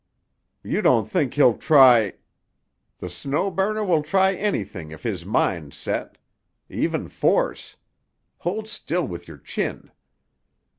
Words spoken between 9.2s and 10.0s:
your chin.